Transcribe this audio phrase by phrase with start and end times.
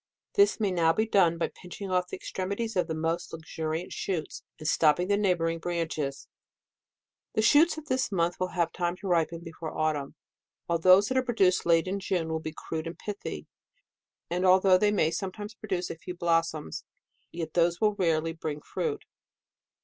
[0.33, 4.39] This may now be done by pinching off the extremities of the most luxuriant shoots
[4.57, 6.27] 2 and stopping the neighbouring branches.
[7.35, 7.35] DECEMBER.
[7.35, 10.15] 207 The shoots of this month will have time to ripen before autumn,
[10.65, 13.47] while those that are produced late in June will be crude and pithy t
[14.31, 16.81] and although they may sometimes produce a few blossomi,
[17.31, 19.05] yet those will rarely bring fruit.